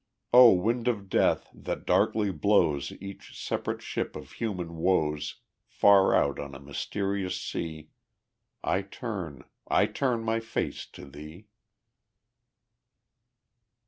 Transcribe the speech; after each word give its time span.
O 0.33 0.53
wind 0.53 0.87
of 0.87 1.09
death, 1.09 1.47
that 1.53 1.85
darkly 1.85 2.31
blows 2.31 2.91
Each 2.93 3.39
separate 3.39 3.83
ship 3.83 4.15
of 4.15 4.31
human 4.31 4.77
woes 4.77 5.41
Far 5.67 6.15
out 6.15 6.39
on 6.39 6.55
a 6.55 6.59
mysterious 6.59 7.39
sea, 7.39 7.91
I 8.63 8.81
turn, 8.81 9.43
I 9.67 9.85
turn 9.85 10.23
my 10.23 10.39
face 10.39 10.87
to 10.87 11.05
thee. 11.05 11.45